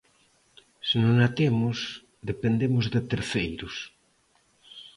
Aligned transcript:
Se 0.87 0.97
non 1.03 1.15
a 1.27 1.29
temos, 1.39 1.77
dependemos 2.29 2.85
de 2.93 2.99
terceiros. 3.11 3.75